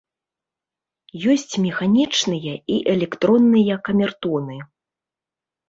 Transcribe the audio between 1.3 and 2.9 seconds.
Ёсць механічныя і